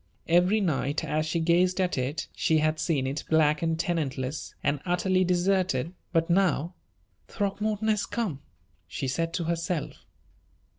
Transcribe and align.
Every 0.27 0.61
night, 0.61 1.03
as 1.05 1.27
she 1.27 1.39
gazed 1.39 1.79
at 1.79 1.95
it, 1.95 2.27
she 2.35 2.57
had 2.57 2.79
seen 2.79 3.05
it 3.05 3.23
black 3.29 3.61
and 3.61 3.77
tenantless, 3.77 4.55
and 4.63 4.79
utterly 4.83 5.23
deserted; 5.23 5.93
but, 6.11 6.27
now 6.27 6.73
"Throckmorton 7.27 7.87
has 7.87 8.07
come!" 8.07 8.41
she 8.87 9.07
said 9.07 9.31
to 9.35 9.43
herself. 9.43 10.03